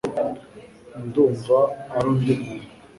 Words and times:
ndumva 1.05 1.57
ari 1.95 2.07
undi 2.13 2.33
muntu 2.41 2.67